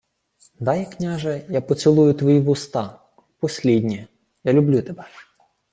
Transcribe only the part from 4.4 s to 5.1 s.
Я люблю тебе.